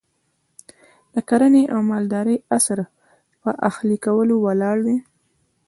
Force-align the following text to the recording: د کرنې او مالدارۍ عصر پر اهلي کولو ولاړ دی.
د 1.13 1.15
کرنې 1.29 1.63
او 1.73 1.79
مالدارۍ 1.89 2.37
عصر 2.55 2.79
پر 3.41 3.53
اهلي 3.69 3.97
کولو 4.05 4.35
ولاړ 4.45 4.77
دی. 4.87 4.97